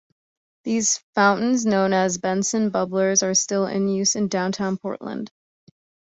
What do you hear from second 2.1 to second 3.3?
"Benson Bubblers",